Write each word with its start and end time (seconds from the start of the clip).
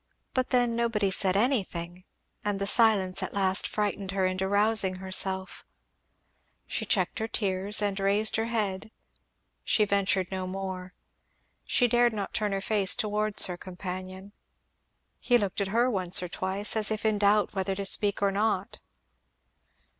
But 0.33 0.49
then 0.49 0.75
nobody 0.75 1.11
said 1.11 1.37
anything; 1.37 2.05
and 2.43 2.59
the 2.59 2.65
silence 2.65 3.21
at 3.21 3.35
last 3.35 3.67
frightened 3.67 4.09
her 4.13 4.25
into 4.25 4.47
rousing 4.47 4.95
herself 4.95 5.63
She 6.65 6.85
checked 6.87 7.19
her 7.19 7.27
tears 7.27 7.83
and 7.83 7.99
raised 7.99 8.35
her 8.37 8.47
head; 8.47 8.89
she 9.63 9.85
ventured 9.85 10.31
no 10.31 10.47
more; 10.47 10.95
she 11.65 11.87
dared 11.87 12.13
not 12.13 12.33
turn 12.33 12.51
her 12.51 12.61
face 12.61 12.95
towards 12.95 13.45
her 13.45 13.57
companion. 13.57 14.33
He 15.19 15.37
looked 15.37 15.61
at 15.61 15.67
her 15.67 15.87
once 15.87 16.23
or 16.23 16.27
twice, 16.29 16.75
as 16.75 16.89
if 16.89 17.05
in 17.05 17.19
doubt 17.19 17.53
whether 17.53 17.75
to 17.75 17.85
speak 17.85 18.23
or 18.23 18.31
not. 18.31 18.79